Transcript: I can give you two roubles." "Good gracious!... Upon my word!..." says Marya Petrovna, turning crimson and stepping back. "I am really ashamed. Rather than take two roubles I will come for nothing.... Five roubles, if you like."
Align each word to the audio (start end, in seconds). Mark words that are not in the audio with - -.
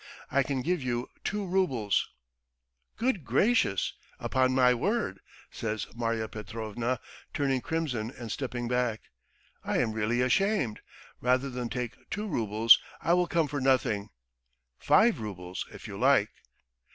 I 0.31 0.41
can 0.41 0.63
give 0.63 0.81
you 0.81 1.11
two 1.23 1.45
roubles." 1.45 2.09
"Good 2.97 3.23
gracious!... 3.23 3.93
Upon 4.19 4.51
my 4.55 4.73
word!..." 4.73 5.19
says 5.51 5.85
Marya 5.93 6.27
Petrovna, 6.27 6.99
turning 7.35 7.61
crimson 7.61 8.09
and 8.09 8.31
stepping 8.31 8.67
back. 8.67 9.01
"I 9.63 9.77
am 9.77 9.91
really 9.91 10.21
ashamed. 10.21 10.79
Rather 11.19 11.51
than 11.51 11.69
take 11.69 12.09
two 12.09 12.25
roubles 12.27 12.79
I 12.99 13.13
will 13.13 13.27
come 13.27 13.47
for 13.47 13.61
nothing.... 13.61 14.09
Five 14.79 15.19
roubles, 15.19 15.67
if 15.71 15.87
you 15.87 15.99
like." 15.99 16.31